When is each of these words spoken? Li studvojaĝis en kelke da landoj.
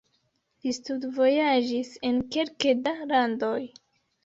Li 0.63 0.71
studvojaĝis 0.77 1.93
en 2.11 2.19
kelke 2.39 2.75
da 2.89 2.97
landoj. 3.15 3.57